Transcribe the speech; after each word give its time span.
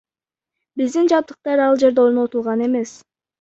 Биздин 0.81 1.09
жабдыктар 1.11 1.63
ал 1.67 1.77
жерде 1.85 2.03
орнотулган 2.05 2.65
эмес. 2.71 2.97